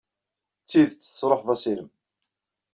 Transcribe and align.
D 0.63 0.65
tidet 0.69 0.97
tesṛuḥed 0.97 1.47
assirem. 1.53 1.89